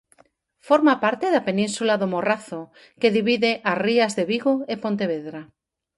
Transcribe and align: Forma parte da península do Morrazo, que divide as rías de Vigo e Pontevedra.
Forma 0.67 0.93
parte 1.05 1.25
da 1.35 1.45
península 1.49 1.95
do 2.01 2.11
Morrazo, 2.13 2.61
que 2.99 3.13
divide 3.17 3.51
as 3.71 3.77
rías 3.85 4.11
de 4.17 4.23
Vigo 4.31 4.53
e 4.73 4.75
Pontevedra. 4.83 5.41